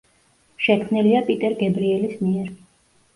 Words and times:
შექმნილია 0.67 1.19
პიტერ 1.27 1.57
გებრიელის 1.59 2.17
მიერ. 2.23 2.49